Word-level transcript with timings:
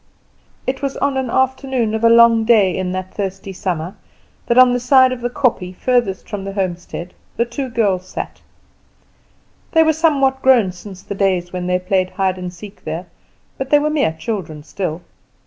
It 0.65 0.81
was 0.81 0.97
on 0.97 1.15
an 1.15 1.29
afternoon 1.29 1.93
of 1.93 2.03
a 2.03 2.09
long 2.09 2.43
day 2.43 2.75
in 2.75 2.91
that 2.93 3.13
thirsty 3.13 3.53
summer, 3.53 3.95
that 4.47 4.57
on 4.57 4.73
the 4.73 4.79
side 4.79 5.11
of 5.11 5.21
the 5.21 5.29
kopje 5.29 5.75
furthest 5.75 6.27
from 6.27 6.43
the 6.43 6.53
homestead 6.53 7.13
the 7.37 7.45
two 7.45 7.69
girls 7.69 8.07
sat. 8.07 8.41
They 9.73 9.83
were 9.83 9.93
somewhat 9.93 10.41
grown 10.41 10.71
since 10.71 11.03
the 11.03 11.13
days 11.13 11.53
when 11.53 11.67
they 11.67 11.77
played 11.77 12.09
hide 12.09 12.39
and 12.39 12.51
seek 12.51 12.83
there, 12.83 13.05
but 13.59 13.69
they 13.69 13.77
were 13.77 13.91
mere 13.91 14.13
children 14.17 14.63
still. 14.63 15.03